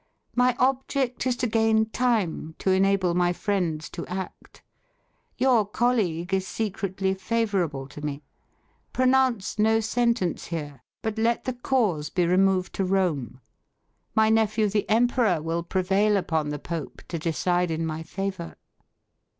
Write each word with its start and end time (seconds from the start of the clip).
My 0.35 0.55
object 0.57 1.27
is 1.27 1.35
to 1.35 1.45
gain 1.45 1.85
time 1.85 2.55
to 2.57 2.71
enable 2.71 3.13
my 3.13 3.31
friends 3.33 3.87
to 3.89 4.03
act. 4.07 4.63
Your 5.37 5.63
colleague 5.63 6.33
is 6.33 6.47
secretly 6.47 7.13
favourable 7.13 7.85
to 7.89 8.01
me. 8.03 8.23
Pronounce 8.93 9.59
no 9.59 9.79
sentence 9.79 10.47
here, 10.47 10.81
but 11.03 11.19
let 11.19 11.43
the 11.45 11.53
cause 11.53 12.09
be 12.09 12.25
removed 12.25 12.73
to 12.73 12.83
Rome. 12.83 13.41
My 14.15 14.31
nephew 14.31 14.69
the 14.69 14.89
emperor 14.89 15.39
will 15.39 15.61
prevail 15.61 16.17
upon 16.17 16.49
the 16.49 16.57
Pope 16.57 17.03
to 17.09 17.19
decide 17.19 17.69
in 17.69 17.85
my 17.85 18.01
favour." 18.01 18.55